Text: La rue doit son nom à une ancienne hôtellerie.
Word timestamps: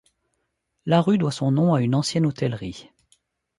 La 0.87 0.99
rue 0.99 1.19
doit 1.19 1.31
son 1.31 1.51
nom 1.51 1.75
à 1.75 1.81
une 1.83 1.93
ancienne 1.93 2.25
hôtellerie. 2.25 2.89